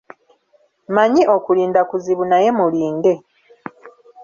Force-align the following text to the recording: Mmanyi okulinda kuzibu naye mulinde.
Mmanyi 0.87 1.23
okulinda 1.35 1.81
kuzibu 1.89 2.23
naye 2.31 2.49
mulinde. 2.57 3.13